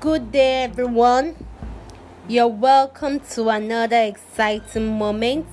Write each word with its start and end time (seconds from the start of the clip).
Good 0.00 0.32
day, 0.32 0.62
everyone. 0.62 1.36
You're 2.26 2.48
welcome 2.48 3.20
to 3.34 3.50
another 3.50 4.00
exciting 4.00 4.96
moment 4.96 5.46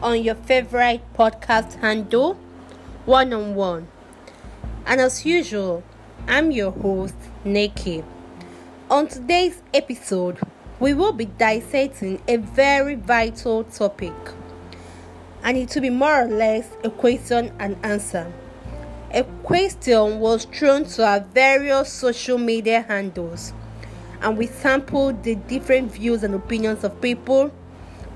on 0.00 0.22
your 0.22 0.36
favorite 0.36 1.00
podcast 1.14 1.80
handle, 1.80 2.34
One 3.06 3.32
on 3.32 3.56
One. 3.56 3.88
And 4.86 5.00
as 5.00 5.26
usual, 5.26 5.82
I'm 6.28 6.52
your 6.52 6.70
host, 6.70 7.16
Nikki. 7.44 8.04
On 8.88 9.08
today's 9.08 9.60
episode, 9.74 10.38
we 10.78 10.94
will 10.94 11.12
be 11.12 11.24
dissecting 11.24 12.22
a 12.28 12.36
very 12.36 12.94
vital 12.94 13.64
topic, 13.64 14.14
and 15.42 15.56
it 15.56 15.74
will 15.74 15.82
be 15.82 15.90
more 15.90 16.22
or 16.22 16.28
less 16.28 16.68
a 16.84 16.90
question 16.90 17.52
and 17.58 17.76
answer. 17.82 18.32
A 19.16 19.24
question 19.44 20.20
was 20.20 20.44
thrown 20.44 20.84
to 20.84 21.02
our 21.02 21.20
various 21.20 21.90
social 21.90 22.36
media 22.36 22.82
handles, 22.82 23.54
and 24.20 24.36
we 24.36 24.46
sampled 24.46 25.22
the 25.22 25.36
different 25.36 25.90
views 25.90 26.22
and 26.22 26.34
opinions 26.34 26.84
of 26.84 27.00
people 27.00 27.50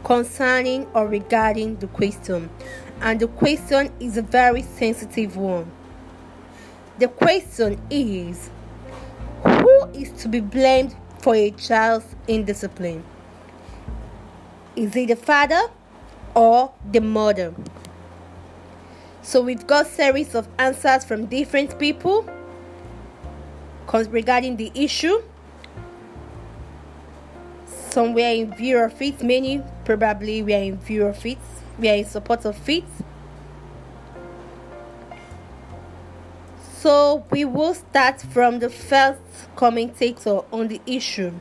concerning 0.05 0.87
or 0.93 1.09
regarding 1.09 1.77
the 1.77 1.87
question. 1.87 2.51
And 3.01 3.19
the 3.19 3.29
question 3.29 3.91
is 3.99 4.19
a 4.19 4.23
very 4.23 4.61
sensitive 4.61 5.39
one. 5.39 5.73
The 6.99 7.09
question 7.09 7.81
is 7.89 8.51
Who 9.43 9.85
is 9.95 10.13
to 10.21 10.29
be 10.29 10.41
blamed 10.41 10.95
for 11.21 11.35
a 11.35 11.51
child's 11.53 12.15
indiscipline? 12.29 13.05
Is 14.77 14.95
it 14.95 15.09
the 15.09 15.17
father 15.17 15.63
or 16.35 16.75
the 16.93 17.01
mother? 17.01 17.55
So 19.23 19.41
we've 19.43 19.67
got 19.67 19.87
series 19.87 20.35
of 20.35 20.49
answers 20.59 21.05
from 21.05 21.27
different 21.27 21.79
people 21.79 22.29
regarding 23.93 24.57
the 24.57 24.73
issue. 24.75 25.23
Some 27.91 28.15
were 28.15 28.21
in 28.21 28.55
view 28.55 28.79
of 28.79 29.01
it, 29.03 29.23
many 29.23 29.63
probably 29.85 30.43
were 30.43 30.51
in 30.51 30.79
view 30.79 31.07
of 31.07 31.27
it, 31.27 31.39
we 31.79 31.89
are 31.89 31.97
in 31.97 32.05
support 32.05 32.45
of 32.45 32.69
it. 32.69 32.85
So 36.77 37.25
we 37.31 37.45
will 37.45 37.75
start 37.75 38.21
from 38.23 38.61
the 38.61 38.71
first 38.71 39.21
commentator 39.57 40.41
on 40.53 40.69
the 40.69 40.81
issue, 40.87 41.33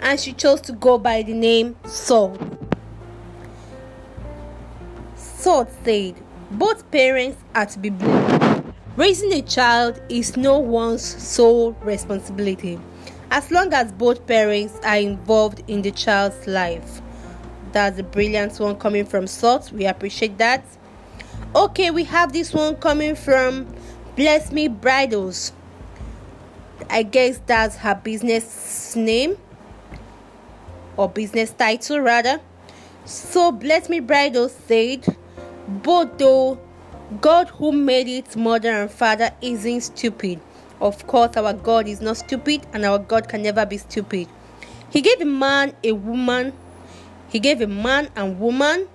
and 0.00 0.20
she 0.20 0.32
chose 0.32 0.60
to 0.62 0.72
go 0.72 0.98
by 0.98 1.22
the 1.22 1.34
name 1.34 1.76
Saul. 1.86 2.38
Saul 5.16 5.66
said, 5.82 6.14
Both 6.50 6.90
parents 6.90 7.38
are 7.54 7.66
to 7.66 7.78
be 7.78 7.90
blamed. 7.90 8.74
Raising 8.96 9.32
a 9.32 9.42
child 9.42 10.00
is 10.08 10.36
no 10.36 10.58
one's 10.58 11.02
sole 11.02 11.72
responsibility 11.82 12.80
as 13.30 13.50
long 13.50 13.72
as 13.74 13.92
both 13.92 14.26
parents 14.26 14.78
are 14.82 14.96
involved 14.96 15.62
in 15.68 15.82
the 15.82 15.90
child's 15.90 16.46
life. 16.46 17.00
That's 17.72 17.98
a 17.98 18.02
brilliant 18.02 18.58
one 18.58 18.76
coming 18.76 19.04
from 19.04 19.26
Salt. 19.26 19.70
We 19.72 19.84
appreciate 19.86 20.38
that. 20.38 20.64
Okay, 21.54 21.90
we 21.90 22.04
have 22.04 22.32
this 22.32 22.54
one 22.54 22.76
coming 22.76 23.14
from 23.14 23.66
Bless 24.16 24.50
Me 24.50 24.68
Bridals. 24.68 25.52
I 26.88 27.02
guess 27.02 27.40
that's 27.46 27.76
her 27.76 27.94
business 27.94 28.96
name 28.96 29.36
or 30.96 31.08
business 31.08 31.52
title 31.52 32.00
rather. 32.00 32.40
So 33.04 33.52
Bless 33.52 33.88
Me 33.88 34.00
Bridals 34.00 34.54
said, 34.66 35.16
but 35.68 36.18
though 36.18 36.58
God 37.20 37.48
who 37.48 37.72
made 37.72 38.08
it 38.08 38.36
mother 38.36 38.70
and 38.70 38.90
father 38.90 39.30
isn't 39.40 39.82
stupid. 39.82 40.40
Of 40.80 41.06
course, 41.06 41.36
our 41.36 41.52
God 41.52 41.88
is 41.88 42.00
not 42.00 42.18
stupid 42.18 42.66
and 42.72 42.84
our 42.84 42.98
God 42.98 43.28
can 43.28 43.42
never 43.42 43.66
be 43.66 43.78
stupid. 43.78 44.28
He 44.90 45.00
gave 45.00 45.20
a 45.20 45.24
man, 45.24 45.74
a 45.84 45.92
woman, 45.92 46.52
he 47.28 47.38
gave 47.38 47.60
a 47.60 47.66
man 47.66 48.08
and 48.16 48.38
woman 48.38 48.88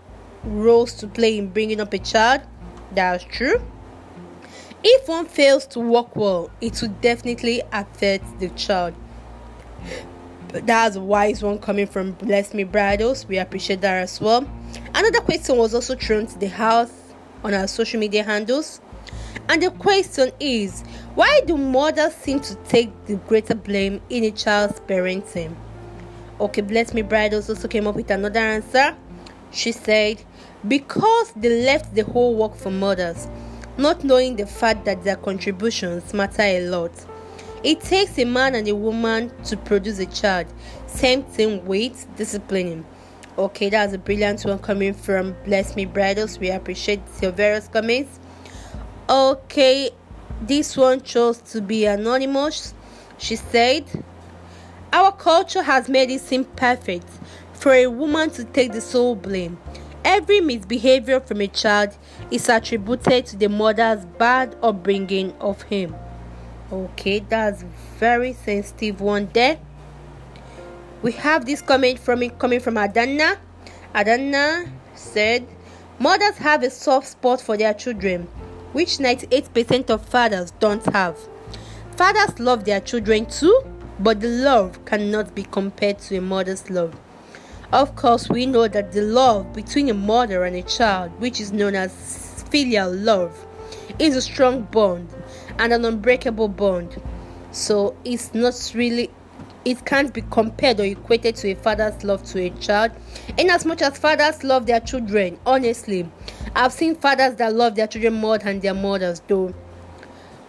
roles 0.44 0.94
to 0.96 1.08
play 1.08 1.38
in 1.38 1.50
bringing 1.50 1.80
up 1.80 1.94
a 1.94 2.00
child. 2.00 2.42
That's 2.92 3.24
true. 3.24 3.62
If 4.84 5.08
one 5.08 5.26
fails 5.26 5.66
to 5.68 5.80
work 5.80 6.16
well, 6.16 6.52
it 6.60 6.82
will 6.82 6.90
definitely 7.02 7.62
affect 7.72 8.40
the 8.40 8.50
child. 8.50 8.94
But 10.50 10.68
That's 10.68 10.96
a 10.96 11.02
wise 11.02 11.42
one 11.42 11.60
coming 11.60 11.88
from 11.88 12.12
Bless 12.12 12.54
Me 12.54 12.64
Bridals. 12.64 13.26
We 13.28 13.38
appreciate 13.38 13.82
that 13.82 14.04
as 14.04 14.22
well. 14.22 14.48
Another 14.94 15.20
question 15.22 15.58
was 15.58 15.74
also 15.74 15.96
thrown 15.96 16.28
to 16.28 16.40
the 16.40 16.48
house 16.48 16.92
on 17.44 17.54
our 17.54 17.68
social 17.68 18.00
media 18.00 18.24
handles. 18.24 18.82
And 19.50 19.62
the 19.62 19.72
question 19.72 20.32
is 20.40 20.82
why 21.16 21.42
do 21.46 21.58
mothers 21.58 22.14
seem 22.14 22.40
to 22.42 22.56
take 22.66 22.92
the 23.06 23.16
greater 23.16 23.56
blame 23.56 24.02
in 24.10 24.24
a 24.24 24.32
child's 24.32 24.80
parenting? 24.82 25.56
Okay, 26.40 26.62
Bless 26.62 26.94
Me 26.94 27.02
Bridals 27.02 27.50
also 27.50 27.68
came 27.68 27.88
up 27.88 27.96
with 27.96 28.10
another 28.12 28.40
answer. 28.40 28.96
She 29.52 29.72
said, 29.72 30.24
because 30.68 31.32
they 31.36 31.64
left 31.64 31.94
the 31.94 32.04
whole 32.04 32.36
work 32.36 32.56
for 32.56 32.72
mothers 32.72 33.28
not 33.78 34.04
knowing 34.04 34.36
the 34.36 34.46
fact 34.46 34.86
that 34.86 35.04
their 35.04 35.16
contributions 35.16 36.14
matter 36.14 36.44
a 36.44 36.68
lot. 36.68 36.92
It 37.64 37.82
takes 37.82 38.18
a 38.20 38.26
man 38.26 38.56
and 38.56 38.68
a 38.68 38.76
woman 38.76 39.32
to 39.46 39.58
produce 39.58 40.00
a 40.00 40.06
child. 40.06 40.48
Same 40.86 41.24
thing 41.24 41.66
with 41.66 42.06
disciplining. 42.16 42.86
Okay, 43.36 43.70
that's 43.70 43.94
a 43.94 43.98
brilliant 43.98 44.44
one 44.44 44.60
coming 44.60 44.94
from 44.94 45.36
Bless 45.44 45.76
Me 45.76 45.86
Bridals. 45.86 46.38
We 46.38 46.52
appreciate 46.52 47.02
your 47.20 47.32
various 47.32 47.68
comments. 47.68 48.20
Okay, 49.10 49.90
this 50.40 50.78
one 50.78 51.02
chose 51.02 51.40
to 51.52 51.60
be 51.60 51.86
anonymous. 51.86 52.76
She 53.18 53.36
said, 53.36 53.86
Our 54.92 55.12
culture 55.12 55.64
has 55.64 55.90
made 55.90 56.12
it 56.12 56.22
seem 56.22 56.46
perfect 56.46 57.08
for 57.54 57.74
a 57.74 57.88
woman 57.88 58.30
to 58.32 58.44
take 58.44 58.72
the 58.72 58.82
sole 58.82 59.16
blame. 59.16 59.58
Every 60.06 60.40
misbehavior 60.40 61.20
from 61.20 61.42
a 61.42 61.48
child 61.48 61.98
is 62.30 62.48
attributed 62.50 63.26
to 63.26 63.36
the 63.36 63.50
mother's 63.50 64.06
bad 64.06 64.56
upbringing 64.62 65.34
of 65.40 65.64
him. 65.64 65.96
Okay, 66.72 67.18
that's 67.18 67.64
very 67.98 68.34
sensitive 68.34 69.02
one 69.02 69.28
there. 69.34 69.58
We 71.04 71.12
have 71.12 71.46
this 71.46 71.62
comment 71.62 72.00
from 72.00 72.30
coming 72.30 72.62
from 72.62 72.78
Adana. 72.78 73.38
Adana 73.94 74.72
said, 74.96 75.46
Mothers 76.00 76.38
have 76.38 76.64
a 76.64 76.70
soft 76.70 77.08
spot 77.08 77.42
for 77.42 77.58
their 77.58 77.74
children, 77.74 78.24
which 78.72 79.00
98% 79.00 79.90
of 79.90 80.06
fathers 80.06 80.52
don't 80.62 80.86
have. 80.94 81.18
Fathers 81.98 82.40
love 82.40 82.64
their 82.64 82.80
children 82.80 83.26
too, 83.26 83.66
but 84.00 84.22
the 84.22 84.30
love 84.30 84.86
cannot 84.86 85.36
be 85.36 85.44
compared 85.44 86.00
to 86.00 86.16
a 86.16 86.22
mother's 86.22 86.70
love. 86.70 86.96
Of 87.74 87.98
course, 87.98 88.30
we 88.30 88.46
know 88.46 88.70
that 88.70 88.94
the 88.94 89.02
love 89.02 89.52
between 89.52 89.90
a 89.90 89.94
mother 89.94 90.46
and 90.46 90.56
a 90.56 90.62
child, 90.62 91.12
which 91.20 91.42
is 91.42 91.52
known 91.52 91.76
as 91.76 92.46
filial 92.50 92.90
love, 92.94 93.46
is 94.00 94.16
a 94.16 94.22
strong 94.22 94.62
bond 94.72 95.10
and 95.60 95.74
an 95.74 95.84
unbreakable 95.84 96.48
bond. 96.48 96.96
So 97.52 97.94
it's 98.06 98.34
not 98.34 98.72
really 98.74 99.10
it 99.66 99.86
can't 99.86 100.14
be 100.14 100.22
compared 100.30 100.80
or 100.80 100.84
equated 100.84 101.36
to 101.38 101.52
a 101.52 101.56
father's 101.56 102.04
love 102.04 102.24
to 102.26 102.40
a 102.40 102.50
child. 102.52 102.92
In 103.38 103.50
as 103.50 103.66
much 103.66 103.82
as 103.82 103.98
fathers 103.98 104.44
love 104.44 104.66
their 104.66 104.80
children, 104.80 105.40
honestly, 105.46 106.10
I've 106.56 106.74
seen 106.74 106.96
fathers 106.96 107.36
that 107.36 107.54
love 107.54 107.76
their 107.76 107.88
children 107.88 108.14
more 108.16 108.38
than 108.38 108.60
their 108.60 108.74
mothers 108.74 109.20
do. 109.22 109.54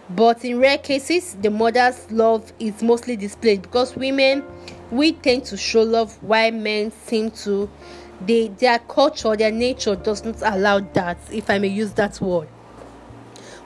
But 0.09 0.45
in 0.45 0.59
rare 0.59 0.77
cases, 0.77 1.35
the 1.41 1.49
mother's 1.49 2.11
love 2.11 2.53
is 2.59 2.83
mostly 2.83 3.15
displayed 3.15 3.63
because 3.63 3.95
women 3.95 4.43
we 4.91 5.13
tend 5.13 5.45
to 5.45 5.57
show 5.57 5.81
love 5.81 6.21
while 6.21 6.51
men 6.51 6.91
seem 6.91 7.31
to 7.31 7.69
they 8.25 8.47
their 8.47 8.79
culture 8.79 9.35
their 9.35 9.51
nature 9.51 9.95
does 9.95 10.23
not 10.23 10.37
allow 10.41 10.79
that 10.79 11.17
if 11.33 11.49
i 11.49 11.57
may 11.57 11.67
use 11.67 11.91
that 11.93 12.21
word 12.21 12.47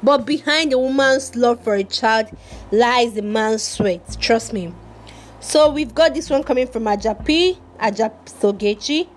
but 0.02 0.26
behind 0.26 0.74
a 0.74 0.80
woman's 0.80 1.36
love 1.36 1.62
for 1.64 1.76
a 1.76 1.84
child 1.84 2.26
lies 2.72 3.16
a 3.18 3.22
man's 3.22 3.62
sweat 3.62 4.18
trust 4.20 4.54
me 4.54 4.74
so 5.40 5.70
we've 5.72 5.94
got 5.96 6.14
this 6.14 6.30
one 6.30 6.44
coming 6.44 6.68
from 6.68 6.84
ajapi 6.84 7.58
ajap 7.80 8.14
sogechi 8.26 9.08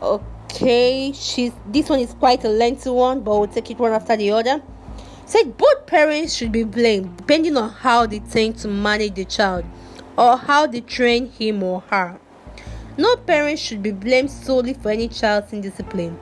okay 0.00 1.12
she's 1.12 1.52
this 1.66 1.88
one 1.88 2.00
is 2.00 2.14
quite 2.14 2.44
a 2.44 2.48
lengthy 2.48 2.90
one 2.90 3.20
but 3.20 3.38
we'll 3.38 3.48
take 3.48 3.70
it 3.70 3.78
one 3.78 3.92
after 3.92 4.16
the 4.16 4.30
other 4.30 4.62
said 5.26 5.56
both 5.56 5.86
parents 5.86 6.34
should 6.34 6.50
be 6.50 6.64
blamed 6.64 7.16
depending 7.18 7.56
on 7.56 7.68
how 7.70 8.06
they 8.06 8.18
think 8.18 8.56
to 8.56 8.68
manage 8.68 9.14
the 9.14 9.24
child 9.24 9.64
or 10.18 10.36
how 10.36 10.66
they 10.66 10.80
train 10.80 11.30
him 11.30 11.62
or 11.62 11.80
her. 11.90 12.18
No 12.96 13.16
parent 13.16 13.60
should 13.60 13.82
be 13.82 13.92
blamed 13.92 14.32
solely 14.32 14.74
for 14.74 14.90
any 14.90 15.06
child's 15.06 15.52
indiscipline 15.52 16.18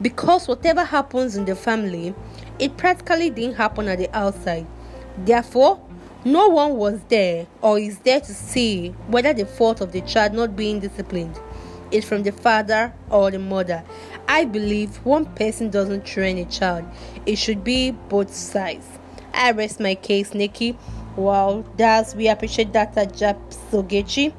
because 0.00 0.48
whatever 0.48 0.82
happens 0.82 1.36
in 1.36 1.44
the 1.44 1.54
family, 1.54 2.14
it 2.58 2.78
practically 2.78 3.28
didn't 3.28 3.56
happen 3.56 3.86
at 3.88 3.98
the 3.98 4.08
outside. 4.16 4.66
Therefore, 5.18 5.78
no 6.24 6.48
one 6.48 6.76
was 6.76 7.00
there 7.08 7.46
or 7.60 7.78
is 7.78 7.98
there 7.98 8.20
to 8.20 8.32
see 8.34 8.88
whether 9.08 9.32
the 9.32 9.44
fault 9.44 9.80
of 9.80 9.92
the 9.92 10.00
child 10.02 10.32
not 10.32 10.56
being 10.56 10.80
disciplined 10.80 11.38
is 11.90 12.04
from 12.04 12.22
the 12.22 12.32
father 12.32 12.92
or 13.10 13.30
the 13.30 13.38
mother. 13.38 13.84
I 14.26 14.44
believe 14.46 14.96
one 15.04 15.26
person 15.26 15.70
doesn't 15.70 16.06
train 16.06 16.38
a 16.38 16.44
child, 16.46 16.84
it 17.26 17.36
should 17.36 17.62
be 17.62 17.90
both 17.90 18.34
sides. 18.34 18.86
I 19.34 19.50
rest 19.50 19.80
my 19.80 19.94
case, 19.96 20.32
Nikki. 20.32 20.78
Wow, 21.16 21.64
that's 21.76 22.14
we 22.14 22.28
appreciate 22.28 22.72
that 22.72 22.96
at 22.96 23.12
Jap 23.12 23.38
Sogechi. 23.70 24.32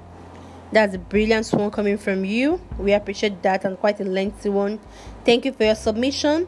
That's 0.71 0.95
a 0.95 0.97
brilliant 0.97 1.47
one 1.53 1.71
coming 1.71 1.97
from 1.97 2.25
you. 2.25 2.59
We 2.77 2.93
appreciate 2.93 3.41
that 3.43 3.63
and 3.63 3.79
quite 3.79 3.99
a 4.01 4.03
lengthy 4.03 4.49
one. 4.49 4.79
Thank 5.23 5.45
you 5.45 5.53
for 5.53 5.63
your 5.63 5.75
submission. 5.75 6.47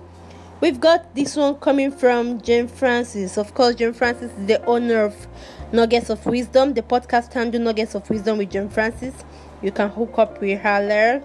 We've 0.60 0.80
got 0.80 1.14
this 1.14 1.36
one 1.36 1.58
coming 1.58 1.92
from 1.92 2.42
Jane 2.42 2.68
Francis. 2.68 3.38
Of 3.38 3.54
course, 3.54 3.76
Jane 3.76 3.94
Francis 3.94 4.32
is 4.32 4.48
the 4.48 4.66
owner 4.66 5.04
of 5.04 5.28
Nuggets 5.72 6.10
of 6.10 6.26
Wisdom, 6.26 6.74
the 6.74 6.82
podcast 6.82 7.32
handle 7.34 7.62
Nuggets 7.62 7.94
of 7.94 8.10
Wisdom 8.10 8.40
with 8.40 8.50
Jane 8.50 8.68
Francis. 8.68 9.14
You 9.62 9.72
can 9.72 9.90
hook 9.90 10.18
up 10.18 10.42
with 10.42 10.60
her 10.62 10.88
there. 10.88 11.24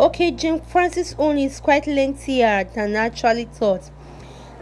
Okay, 0.00 0.32
Jane 0.32 0.60
Francis' 0.62 1.14
own 1.16 1.38
is 1.38 1.60
quite 1.60 1.86
lengthier 1.86 2.68
than 2.74 2.96
I 2.96 3.04
actually 3.04 3.44
thought. 3.44 3.88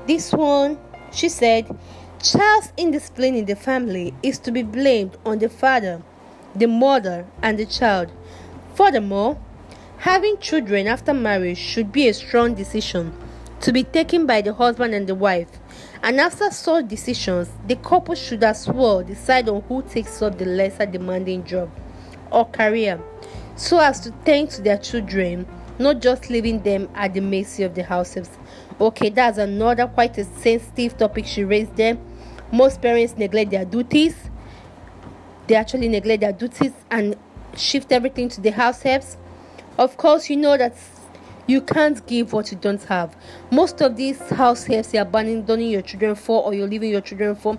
This 0.07 0.33
one, 0.35 0.79
she 1.11 1.31
said, 1.31 1.75
child's 2.23 2.75
indiscipline 2.77 3.37
in 3.37 3.47
the 3.47 3.57
family 3.57 4.13
is 4.23 4.39
to 4.41 4.53
be 4.53 4.63
blamed 4.63 5.17
on 5.25 5.39
the 5.39 5.49
father, 5.49 6.03
the 6.55 6.67
mother, 6.67 7.25
and 7.41 7.59
the 7.59 7.65
child. 7.65 8.13
Furthermore, 8.75 9.39
having 9.97 10.37
children 10.37 10.89
after 10.89 11.15
marriage 11.15 11.57
should 11.57 11.91
be 11.91 12.07
a 12.07 12.13
strong 12.13 12.53
decision 12.53 13.17
to 13.65 13.73
be 13.73 13.83
taken 13.83 14.27
by 14.27 14.43
the 14.43 14.53
husband 14.53 14.93
and 14.93 15.07
the 15.07 15.15
wife. 15.15 15.49
And 16.03 16.21
after 16.21 16.51
such 16.51 16.87
decisions, 16.87 17.49
the 17.67 17.77
couple 17.77 18.15
should 18.15 18.45
as 18.45 18.69
well 18.69 19.03
decide 19.03 19.49
on 19.49 19.63
who 19.63 19.81
takes 19.83 20.21
up 20.21 20.37
the 20.37 20.45
lesser 20.45 20.85
demanding 20.85 21.45
job 21.45 21.71
or 22.31 22.45
career 22.45 23.01
so 23.57 23.79
as 23.79 24.01
to 24.01 24.11
tend 24.27 24.51
to 24.51 24.61
their 24.61 24.77
children, 24.77 25.47
not 25.79 26.03
just 26.03 26.29
leaving 26.29 26.63
them 26.63 26.91
at 26.95 27.15
the 27.15 27.23
mercy 27.23 27.63
of 27.63 27.75
the 27.75 27.83
households. 27.83 28.29
Okay, 28.79 29.09
that's 29.09 29.39
another 29.39 29.87
quite 29.87 30.19
a 30.19 30.25
sensitive 30.25 30.99
topic 30.99 31.25
she 31.25 31.43
raised 31.43 31.75
there. 31.77 31.97
Most 32.53 32.83
parents 32.83 33.17
neglect 33.17 33.51
their 33.51 33.65
duties. 33.65 34.15
They 35.47 35.55
actually 35.55 35.89
neglect 35.89 36.21
their 36.21 36.33
duties 36.33 36.73
and 36.91 37.17
shift 37.57 37.93
everything 37.93 38.29
to 38.29 38.43
the 38.43 38.51
households. 38.51 39.17
Of 39.79 39.97
course, 39.97 40.29
you 40.29 40.37
know 40.37 40.59
that 40.59 40.77
you 41.47 41.61
can't 41.61 42.07
give 42.07 42.33
what 42.33 42.51
you 42.51 42.59
don't 42.59 42.83
have. 42.85 43.17
Most 43.51 43.81
of 43.83 43.97
these 43.97 44.19
house 44.31 44.65
helps 44.65 44.95
you're 44.95 45.03
abandoning 45.03 45.71
your 45.71 45.83
children 45.83 46.15
for 46.15 46.43
or 46.43 46.55
you're 46.55 46.69
leaving 46.69 46.91
your 46.91 47.01
children 47.01 47.35
for 47.35 47.59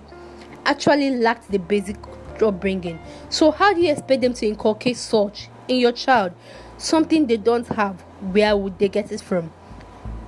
actually 0.64 1.10
lack 1.10 1.46
the 1.48 1.58
basic 1.58 1.96
upbringing. 2.42 2.98
So, 3.28 3.50
how 3.50 3.72
do 3.72 3.80
you 3.80 3.92
expect 3.92 4.22
them 4.22 4.34
to 4.34 4.46
inculcate 4.46 4.96
such 4.96 5.48
in 5.68 5.76
your 5.76 5.92
child? 5.92 6.32
Something 6.78 7.26
they 7.26 7.36
don't 7.36 7.66
have, 7.68 8.00
where 8.32 8.56
would 8.56 8.78
they 8.78 8.88
get 8.88 9.12
it 9.12 9.20
from? 9.20 9.52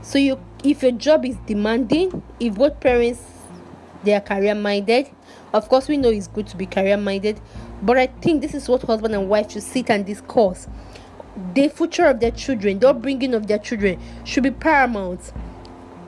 So, 0.02 0.18
you 0.18 0.40
if 0.64 0.82
your 0.82 0.92
job 0.92 1.24
is 1.24 1.36
demanding, 1.46 2.22
if 2.40 2.54
both 2.54 2.80
parents 2.80 3.22
they 4.04 4.14
are 4.14 4.20
career 4.20 4.54
minded, 4.54 5.10
of 5.52 5.68
course, 5.68 5.88
we 5.88 5.96
know 5.96 6.10
it's 6.10 6.28
good 6.28 6.46
to 6.48 6.56
be 6.56 6.66
career 6.66 6.96
minded, 6.96 7.40
but 7.82 7.98
I 7.98 8.06
think 8.06 8.42
this 8.42 8.54
is 8.54 8.68
what 8.68 8.82
husband 8.82 9.14
and 9.14 9.28
wife 9.28 9.52
should 9.52 9.62
sit 9.62 9.90
and 9.90 10.04
discuss 10.04 10.68
the 11.54 11.68
future 11.68 12.06
of 12.06 12.20
their 12.20 12.30
children, 12.30 12.78
the 12.78 12.90
upbringing 12.90 13.34
of 13.34 13.46
their 13.46 13.58
children 13.58 14.00
should 14.24 14.42
be 14.42 14.50
paramount. 14.50 15.32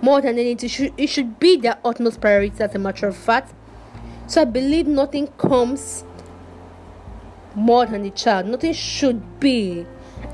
More 0.02 0.20
than 0.20 0.38
anything, 0.38 0.66
it 0.66 0.70
should, 0.70 0.94
it 0.96 1.06
should 1.08 1.38
be 1.38 1.56
their 1.56 1.78
utmost 1.84 2.20
priority 2.20 2.62
as 2.62 2.74
a 2.74 2.78
matter 2.78 3.06
of 3.06 3.16
fact. 3.16 3.54
So 4.26 4.42
I 4.42 4.44
believe 4.44 4.86
nothing 4.86 5.26
comes 5.38 6.04
more 7.54 7.86
than 7.86 8.02
the 8.02 8.10
child. 8.10 8.46
Nothing 8.46 8.72
should 8.72 9.40
be 9.40 9.84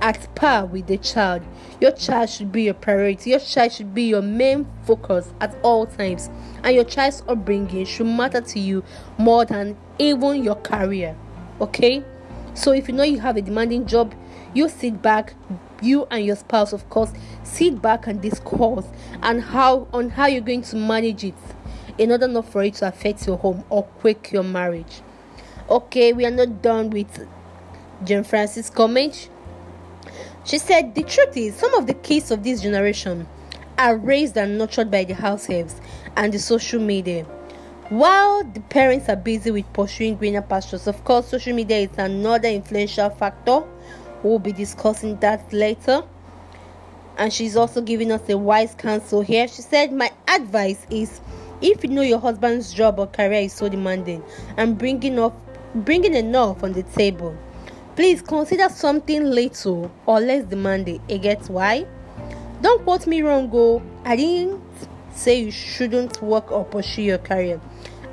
at 0.01 0.35
par 0.35 0.67
with 0.67 0.87
the 0.87 0.99
child. 0.99 1.43
Your 1.81 1.93
child 1.93 2.31
should 2.31 2.53
be 2.53 2.65
your 2.65 2.75
priority. 2.75 3.31
Your 3.31 3.41
child 3.41 3.73
should 3.73 3.95
be 3.95 4.05
your 4.05 4.23
main 4.23 4.67
focus 4.85 5.33
at 5.41 5.57
all 5.63 5.87
times. 5.87 6.31
And 6.63 6.75
your 6.75 6.85
child's 6.85 7.23
upbringing 7.29 7.85
should 7.87 8.07
matter 8.07 8.41
to 8.41 8.61
you 8.61 8.85
more 9.19 9.45
than 9.45 9.77
even 9.99 10.43
your 10.43 10.57
career. 10.57 11.17
Okay? 11.61 12.05
So 12.55 12.73
if 12.73 12.89
you 12.89 12.95
know 12.95 13.03
you 13.03 13.21
have 13.21 13.37
a 13.37 13.43
demanding 13.43 13.87
job, 13.87 14.15
you 14.55 14.69
sit 14.69 15.03
back 15.03 15.35
you 15.83 16.07
and 16.11 16.25
your 16.25 16.37
spouse 16.37 16.73
of 16.73 16.89
course 16.89 17.13
sit 17.43 17.81
back 17.83 18.07
and 18.07 18.23
discuss 18.23 18.87
and 19.23 19.43
how 19.43 19.87
on 19.93 20.11
how 20.11 20.27
you're 20.27 20.41
going 20.41 20.63
to 20.63 20.77
manage 20.77 21.25
it 21.25 21.35
in 21.99 22.11
order 22.11 22.29
not 22.29 22.47
for 22.49 22.63
it 22.63 22.75
to 22.75 22.89
affect 22.89 23.27
your 23.27 23.39
home 23.39 23.65
or 23.71 23.83
quake 23.83 24.33
your 24.33 24.43
marriage. 24.43 25.01
Okay 25.69 26.13
we 26.13 26.25
are 26.25 26.31
not 26.31 26.63
done 26.63 26.91
with 26.91 27.27
Jane 28.05 28.25
Francis 28.25 28.71
comment. 28.71 29.29
She 30.45 30.59
said 30.59 30.95
the 30.95 31.03
truth 31.03 31.37
is 31.37 31.57
some 31.57 31.75
of 31.75 31.87
the 31.87 31.95
kids 31.95 32.31
of 32.31 32.43
this 32.43 32.63
generation 32.63 33.27
are 33.79 33.97
raised 33.97 34.37
and 34.37 34.59
nurtured 34.59 34.91
by 34.91 35.05
the 35.05 35.15
households 35.15 35.81
and 36.17 36.33
the 36.33 36.39
social 36.39 36.81
media. 36.81 37.25
While 37.89 38.43
the 38.45 38.61
parents 38.61 39.09
are 39.09 39.17
busy 39.17 39.51
with 39.51 39.73
pursuing 39.73 40.17
greener 40.17 40.43
pastures 40.43 40.87
of 40.87 41.03
course 41.05 41.29
social 41.29 41.55
media 41.55 41.79
is 41.79 41.99
another 41.99 42.49
influential 42.49 43.11
factor 43.11 43.63
We'll 44.23 44.39
be 44.39 44.53
discussing 44.53 45.17
that 45.21 45.53
later. 45.53 46.03
And 47.19 47.33
she's 47.33 47.57
also 47.57 47.81
giving 47.81 48.13
us 48.13 48.29
a 48.29 48.37
wise 48.37 48.75
counsel 48.75 49.23
here. 49.23 49.49
She 49.49 49.63
said, 49.63 49.93
My 49.93 50.11
advice 50.29 50.87
is 50.91 51.21
if 51.63 51.83
you 51.83 51.91
know 51.91 52.03
your 52.03 52.19
husband's 52.19 52.73
job 52.75 52.99
or 52.99 53.07
career 53.07 53.41
is 53.41 53.53
so 53.53 53.69
demanding 53.69 54.23
and 54.57 54.77
bringing 54.77 55.19
up 55.19 55.35
bringing 55.75 56.15
enough 56.15 56.63
on 56.63 56.73
the 56.73 56.83
table, 56.83 57.37
please 57.97 58.23
consider 58.23 58.69
something 58.69 59.25
little 59.25 59.91
or 60.07 60.21
less 60.21 60.45
demanding. 60.45 61.01
It 61.09 61.23
gets 61.23 61.49
why? 61.49 61.87
Don't 62.63 62.83
quote 62.85 63.07
me 63.07 63.23
wrong, 63.23 63.49
go. 63.49 63.83
I 64.05 64.17
didn't 64.17 64.63
say 65.13 65.41
you 65.41 65.51
shouldn't 65.51 66.23
work 66.23 66.51
or 66.51 66.65
pursue 66.65 67.03
your 67.03 67.19
career. 67.19 67.61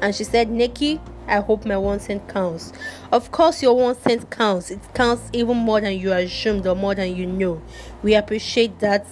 And 0.01 0.13
she 0.13 0.23
said, 0.23 0.49
Nikki, 0.49 0.99
I 1.27 1.39
hope 1.39 1.65
my 1.65 1.77
one 1.77 1.99
cent 1.99 2.27
counts. 2.27 2.73
Of 3.11 3.31
course, 3.31 3.61
your 3.63 3.75
one 3.75 3.95
cent 3.95 4.29
counts. 4.29 4.71
It 4.71 4.79
counts 4.93 5.29
even 5.33 5.57
more 5.57 5.81
than 5.81 5.97
you 5.97 6.11
assumed 6.11 6.67
or 6.67 6.75
more 6.75 6.95
than 6.95 7.15
you 7.15 7.25
know. 7.25 7.61
We 8.01 8.15
appreciate 8.15 8.79
that 8.79 9.05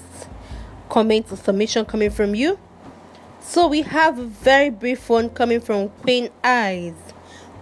comment 0.89 1.31
or 1.31 1.37
submission 1.37 1.85
coming 1.85 2.11
from 2.11 2.35
you. 2.35 2.59
So 3.39 3.67
we 3.67 3.81
have 3.81 4.19
a 4.19 4.25
very 4.25 4.69
brief 4.69 5.09
one 5.09 5.29
coming 5.29 5.61
from 5.61 5.89
Queen 5.89 6.29
Eyes. 6.43 6.93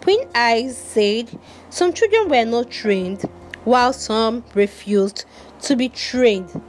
Queen 0.01 0.27
Eyes 0.33 0.77
said 0.77 1.29
some 1.69 1.93
children 1.93 2.29
were 2.29 2.45
not 2.45 2.69
trained 2.71 3.29
while 3.65 3.93
some 3.93 4.43
refused 4.55 5.25
to 5.61 5.75
be 5.75 5.89
trained. 5.89 6.61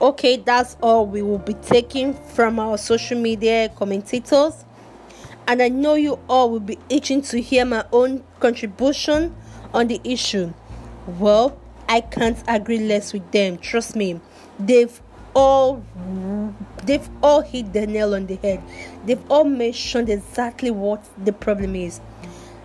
Okay, 0.00 0.36
that's 0.36 0.76
all 0.82 1.06
we 1.06 1.22
will 1.22 1.38
be 1.38 1.54
taking 1.54 2.14
from 2.14 2.58
our 2.58 2.78
social 2.78 3.18
media 3.18 3.70
commentators 3.76 4.64
and 5.46 5.62
I 5.62 5.68
know 5.68 5.94
you 5.94 6.18
all 6.28 6.50
will 6.50 6.60
be 6.60 6.78
itching 6.88 7.22
to 7.22 7.40
hear 7.40 7.64
my 7.64 7.84
own 7.92 8.24
contribution 8.40 9.34
on 9.72 9.88
the 9.88 10.00
issue. 10.04 10.52
Well, 11.06 11.58
I 11.88 12.00
can't 12.00 12.42
agree 12.48 12.78
less 12.78 13.12
with 13.12 13.30
them. 13.30 13.58
Trust 13.58 13.94
me, 13.94 14.20
they've 14.58 15.00
all 15.34 15.84
they've 16.84 17.08
all 17.22 17.42
hit 17.42 17.72
the 17.72 17.86
nail 17.86 18.14
on 18.14 18.26
the 18.26 18.36
head. 18.36 18.62
They've 19.04 19.22
all 19.30 19.44
mentioned 19.44 20.08
exactly 20.08 20.70
what 20.70 21.04
the 21.22 21.32
problem 21.32 21.76
is. 21.76 22.00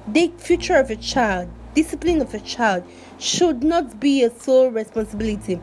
The 0.08 0.32
future 0.38 0.78
of 0.78 0.90
a 0.90 0.96
child, 0.96 1.50
discipline 1.74 2.22
of 2.22 2.34
a 2.34 2.40
child, 2.40 2.84
should 3.20 3.63
not 3.63 4.00
be 4.00 4.24
a 4.24 4.30
sole 4.30 4.70
responsibility. 4.72 5.60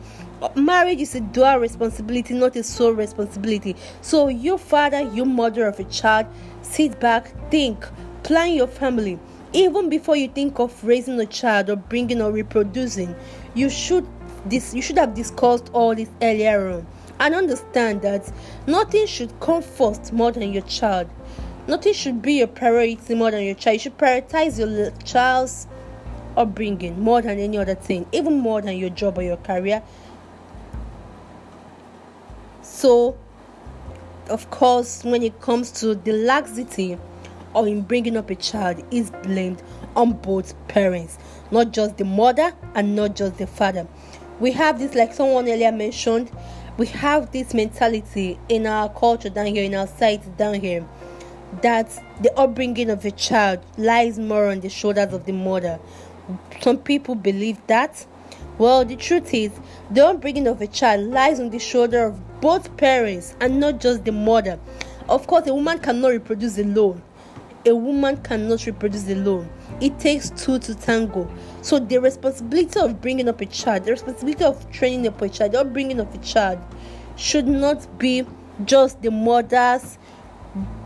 Marriage 0.55 1.01
is 1.01 1.15
a 1.15 1.19
dual 1.19 1.57
responsibility, 1.57 2.33
not 2.33 2.55
a 2.55 2.63
sole 2.63 2.93
responsibility. 2.93 3.75
So, 4.01 4.29
your 4.29 4.57
father, 4.57 5.01
your 5.01 5.25
mother 5.25 5.67
of 5.67 5.79
a 5.79 5.83
child, 5.85 6.27
Sit 6.69 6.99
back, 6.99 7.33
think, 7.49 7.83
plan 8.21 8.53
your 8.53 8.67
family. 8.67 9.17
Even 9.53 9.89
before 9.89 10.15
you 10.15 10.27
think 10.27 10.59
of 10.59 10.83
raising 10.83 11.19
a 11.19 11.25
child 11.25 11.69
or 11.69 11.75
bringing 11.75 12.21
or 12.21 12.31
reproducing, 12.31 13.15
you 13.55 13.69
should 13.69 14.07
this 14.45 14.73
you 14.73 14.81
should 14.81 14.97
have 14.97 15.15
discussed 15.15 15.69
all 15.73 15.95
this 15.95 16.09
earlier 16.21 16.69
on 16.69 16.85
and 17.19 17.33
understand 17.33 18.03
that 18.03 18.31
nothing 18.67 19.07
should 19.07 19.37
come 19.39 19.63
first 19.63 20.13
more 20.13 20.31
than 20.31 20.53
your 20.53 20.61
child. 20.63 21.09
Nothing 21.67 21.93
should 21.93 22.21
be 22.21 22.33
your 22.33 22.47
priority 22.47 23.15
more 23.15 23.31
than 23.31 23.43
your 23.43 23.55
child. 23.55 23.73
You 23.73 23.79
should 23.79 23.97
prioritize 23.97 24.59
your 24.59 24.91
child's 25.03 25.65
upbringing 26.37 26.99
more 27.01 27.21
than 27.21 27.39
any 27.39 27.57
other 27.57 27.75
thing, 27.75 28.05
even 28.11 28.39
more 28.39 28.61
than 28.61 28.77
your 28.77 28.89
job 28.89 29.17
or 29.17 29.23
your 29.23 29.37
career. 29.37 29.81
So 32.61 33.17
of 34.29 34.49
course, 34.51 35.03
when 35.03 35.23
it 35.23 35.41
comes 35.41 35.71
to 35.71 35.95
the 35.95 36.13
laxity 36.13 36.97
or 37.53 37.67
in 37.67 37.81
bringing 37.81 38.15
up 38.15 38.29
a 38.29 38.35
child, 38.35 38.83
is 38.91 39.09
blamed 39.23 39.61
on 39.95 40.13
both 40.13 40.53
parents, 40.67 41.17
not 41.51 41.71
just 41.71 41.97
the 41.97 42.05
mother 42.05 42.53
and 42.75 42.95
not 42.95 43.15
just 43.15 43.37
the 43.37 43.47
father. 43.47 43.87
We 44.39 44.51
have 44.51 44.79
this, 44.79 44.93
like 44.93 45.13
someone 45.13 45.49
earlier 45.49 45.71
mentioned, 45.71 46.31
we 46.77 46.85
have 46.87 47.31
this 47.31 47.53
mentality 47.53 48.39
in 48.47 48.67
our 48.67 48.87
culture 48.89 49.29
down 49.29 49.47
here, 49.47 49.63
in 49.63 49.73
our 49.73 49.87
society 49.87 50.29
down 50.37 50.55
here, 50.55 50.87
that 51.61 51.89
the 52.21 52.31
upbringing 52.39 52.91
of 52.91 53.03
a 53.03 53.11
child 53.11 53.59
lies 53.77 54.19
more 54.19 54.47
on 54.47 54.59
the 54.59 54.69
shoulders 54.69 55.11
of 55.11 55.25
the 55.25 55.33
mother. 55.33 55.79
Some 56.61 56.77
people 56.77 57.15
believe 57.15 57.57
that. 57.67 58.05
Well, 58.57 58.83
the 58.85 58.95
truth 58.95 59.33
is, 59.33 59.51
the 59.89 60.05
upbringing 60.05 60.47
of 60.47 60.61
a 60.61 60.67
child 60.67 61.07
lies 61.07 61.39
on 61.39 61.49
the 61.49 61.59
shoulder 61.59 62.03
of 62.05 62.41
both 62.41 62.75
parents 62.77 63.35
and 63.39 63.59
not 63.59 63.79
just 63.79 64.05
the 64.05 64.11
mother. 64.11 64.59
Of 65.07 65.27
course, 65.27 65.47
a 65.47 65.53
woman 65.53 65.79
cannot 65.79 66.09
reproduce 66.09 66.57
alone. 66.57 67.01
a 67.65 67.75
woman 67.75 68.17
cannot 68.17 68.65
reproduce 68.65 69.09
alone. 69.09 69.49
It 69.81 69.99
takes 69.99 70.29
two 70.31 70.59
to 70.59 70.75
tango. 70.75 71.29
So 71.61 71.79
the 71.79 71.99
responsibility 71.99 72.79
of 72.79 73.01
bringing 73.01 73.27
up 73.29 73.41
a 73.41 73.45
child, 73.45 73.85
the 73.85 73.91
responsibility 73.91 74.43
of 74.43 74.69
training 74.71 75.07
up 75.07 75.21
a 75.21 75.29
child, 75.29 75.55
or 75.55 75.63
bringing 75.63 75.99
up 75.99 76.13
a 76.13 76.17
child, 76.19 76.59
should 77.15 77.47
not 77.47 77.97
be 77.97 78.25
just 78.65 79.01
the 79.01 79.11
mother's 79.11 79.97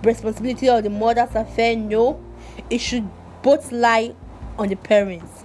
responsibility 0.04 0.70
or 0.70 0.82
the 0.82 0.90
mother's 0.90 1.36
affair. 1.36 1.76
No, 1.76 2.20
it 2.70 2.80
should 2.80 3.08
both 3.42 3.72
lie 3.72 4.16
on 4.58 4.70
the 4.70 4.76
parents. 4.76 5.44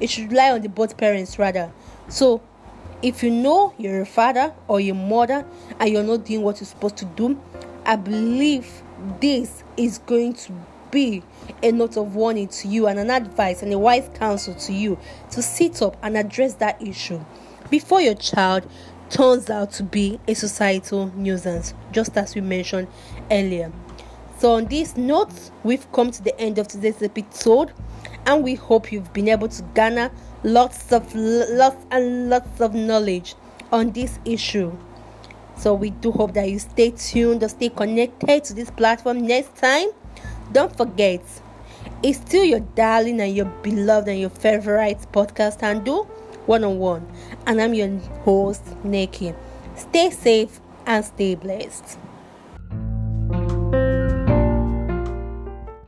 It 0.00 0.10
should 0.10 0.32
lie 0.32 0.52
on 0.52 0.62
the 0.62 0.68
both 0.68 0.96
parents 0.96 1.38
rather. 1.38 1.72
So 2.08 2.40
if 3.02 3.22
you 3.22 3.30
know 3.30 3.74
you're 3.78 4.02
a 4.02 4.06
father 4.06 4.54
or 4.66 4.80
your 4.80 4.94
mother 4.94 5.44
and 5.78 5.90
you're 5.90 6.02
not 6.02 6.24
doing 6.24 6.42
what 6.42 6.60
you're 6.60 6.66
supposed 6.66 6.96
to 6.98 7.04
do, 7.04 7.40
I 7.84 7.96
believe 7.96 8.82
this 9.20 9.62
is 9.76 9.98
going 9.98 10.34
to 10.34 10.52
be 10.90 11.22
a 11.62 11.70
note 11.70 11.96
of 11.96 12.14
warning 12.14 12.48
to 12.48 12.68
you 12.68 12.86
and 12.86 12.98
an 12.98 13.10
advice 13.10 13.62
and 13.62 13.72
a 13.72 13.78
wise 13.78 14.08
counsel 14.14 14.54
to 14.54 14.72
you 14.72 14.98
to 15.30 15.42
sit 15.42 15.82
up 15.82 15.96
and 16.02 16.16
address 16.16 16.54
that 16.54 16.80
issue 16.80 17.20
before 17.70 18.00
your 18.00 18.14
child 18.14 18.68
turns 19.10 19.50
out 19.50 19.72
to 19.72 19.82
be 19.82 20.18
a 20.28 20.34
societal 20.34 21.12
nuisance, 21.14 21.74
just 21.92 22.16
as 22.16 22.34
we 22.34 22.40
mentioned 22.40 22.88
earlier. 23.30 23.72
So, 24.38 24.54
on 24.54 24.66
this 24.66 24.96
note, 24.96 25.32
we've 25.64 25.90
come 25.90 26.12
to 26.12 26.22
the 26.22 26.38
end 26.40 26.58
of 26.58 26.68
today's 26.68 27.02
episode, 27.02 27.72
and 28.24 28.44
we 28.44 28.54
hope 28.54 28.92
you've 28.92 29.12
been 29.12 29.28
able 29.28 29.48
to 29.48 29.62
garner 29.74 30.12
lots 30.44 30.92
of 30.92 31.12
lots 31.14 31.84
and 31.90 32.30
lots 32.30 32.60
of 32.60 32.74
knowledge 32.74 33.34
on 33.72 33.90
this 33.90 34.18
issue. 34.24 34.72
So 35.56 35.74
we 35.74 35.90
do 35.90 36.12
hope 36.12 36.34
that 36.34 36.48
you 36.48 36.60
stay 36.60 36.92
tuned 36.92 37.42
or 37.42 37.48
stay 37.48 37.68
connected 37.68 38.44
to 38.44 38.54
this 38.54 38.70
platform 38.70 39.26
next 39.26 39.56
time. 39.56 39.88
Don't 40.52 40.74
forget, 40.76 41.20
it's 42.02 42.18
still 42.18 42.44
your 42.44 42.60
darling 42.60 43.20
and 43.20 43.34
your 43.34 43.46
beloved 43.62 44.08
and 44.08 44.20
your 44.20 44.30
favorite 44.30 44.98
podcast 45.12 45.60
handle, 45.60 46.04
one 46.46 46.62
on 46.62 46.78
one. 46.78 47.06
And 47.46 47.60
I'm 47.60 47.74
your 47.74 47.98
host, 48.24 48.62
Nikki. 48.84 49.34
Stay 49.74 50.10
safe 50.10 50.60
and 50.86 51.04
stay 51.04 51.34
blessed. 51.34 51.98